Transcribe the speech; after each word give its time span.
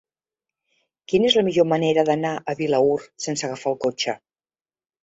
Quina 1.13 1.29
és 1.31 1.37
la 1.41 1.45
millor 1.49 1.69
manera 1.75 2.07
d'anar 2.09 2.33
a 2.55 2.59
Vilaür 2.63 2.99
sense 3.29 3.49
agafar 3.51 3.77
el 3.77 3.81
cotxe? 3.87 4.23